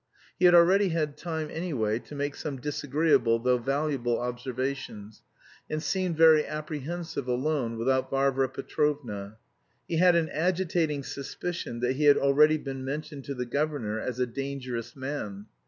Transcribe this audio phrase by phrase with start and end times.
[0.39, 5.21] He had already had time anyway to make some disagreeable though valuable observations,
[5.69, 9.37] and seemed very apprehensive alone without Varvara Petrovna.
[9.87, 14.19] He had an agitating suspicion that he had already been mentioned to the governor as
[14.19, 15.45] a dangerous man.